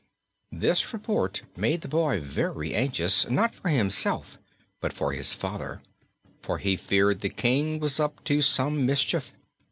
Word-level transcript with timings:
This 0.51 0.93
report 0.93 1.43
made 1.55 1.81
the 1.81 1.87
boy 1.87 2.21
very 2.21 2.73
anxious, 2.73 3.29
not 3.29 3.53
for 3.53 3.69
himself 3.69 4.39
but 4.79 4.91
for 4.91 5.13
his 5.13 5.35
father, 5.35 5.83
for 6.41 6.57
he 6.57 6.75
feared 6.75 7.19
the 7.21 7.29
King 7.29 7.77
was 7.79 7.99
up 7.99 8.23
to 8.23 8.41
some 8.41 8.83
mischief. 8.83 9.31